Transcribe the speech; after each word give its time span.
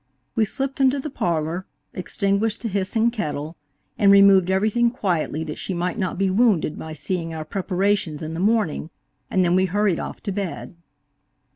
We 0.33 0.45
slipped 0.45 0.81
into 0.81 0.99
the 0.99 1.11
parlor, 1.11 1.67
extinquished 1.93 2.61
the 2.63 2.69
hissing 2.69 3.11
kettle, 3.11 3.55
and 3.99 4.11
removed 4.11 4.49
everything 4.49 4.89
quietly 4.89 5.43
that 5.43 5.59
she 5.59 5.75
might 5.75 5.99
not 5.99 6.17
be 6.17 6.27
wounded 6.31 6.79
by 6.79 6.93
seeing 6.93 7.35
our 7.35 7.45
preparations 7.45 8.23
in 8.23 8.33
the 8.33 8.39
morning, 8.39 8.89
and 9.29 9.45
then 9.45 9.53
we 9.55 9.65
hurried 9.65 9.99
off 9.99 10.19
to 10.23 10.31
bed. 10.31 10.75